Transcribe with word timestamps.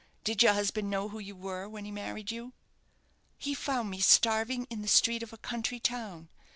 Did 0.23 0.41
your 0.41 0.53
husband 0.53 0.89
know 0.89 1.09
who 1.09 1.19
you 1.19 1.35
were 1.35 1.69
when 1.69 1.85
he 1.85 1.91
married 1.91 2.31
you?" 2.31 2.53
"He 3.37 3.53
found 3.53 3.91
me 3.91 3.99
starving 3.99 4.65
in 4.71 4.81
the 4.81 4.87
street 4.87 5.21
of 5.21 5.31
a 5.31 5.37
country 5.37 5.79
town. 5.79 6.27